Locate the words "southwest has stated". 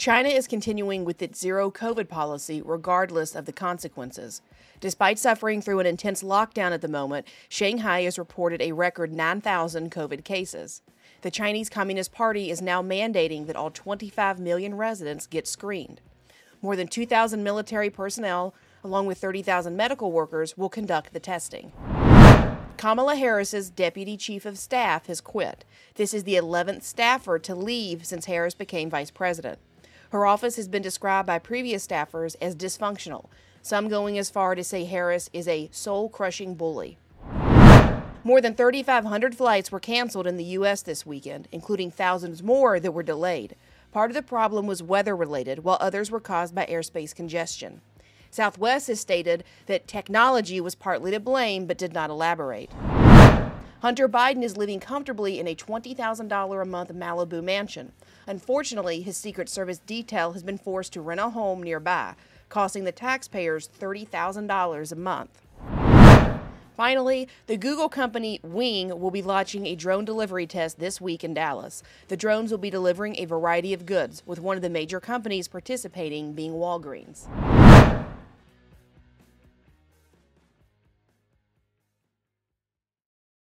48.32-49.44